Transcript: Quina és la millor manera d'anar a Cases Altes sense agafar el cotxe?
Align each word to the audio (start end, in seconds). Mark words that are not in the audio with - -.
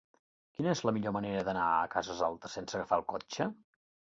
Quina 0.59 0.71
és 0.77 0.81
la 0.87 0.93
millor 0.95 1.13
manera 1.17 1.43
d'anar 1.49 1.67
a 1.73 1.85
Cases 1.97 2.25
Altes 2.29 2.59
sense 2.59 2.81
agafar 2.81 3.01
el 3.03 3.07
cotxe? 3.15 3.49